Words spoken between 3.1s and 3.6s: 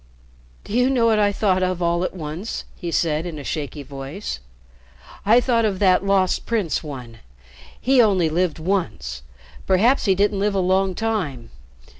in a